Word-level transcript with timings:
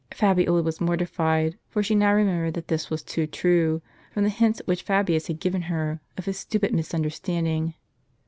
Fabiola 0.15 0.63
was 0.63 0.81
mortified; 0.81 1.59
for 1.69 1.83
she 1.83 1.93
now 1.93 2.11
remembered 2.11 2.55
that 2.55 2.69
this 2.69 2.89
was 2.89 3.03
too 3.03 3.27
true, 3.27 3.83
from 4.11 4.23
the 4.23 4.31
hints 4.31 4.59
which 4.65 4.81
Fabius 4.81 5.27
had 5.27 5.39
given 5.39 5.61
her, 5.61 6.01
of 6.17 6.25
his 6.25 6.39
stupid 6.39 6.73
misunderstanding. 6.73 7.75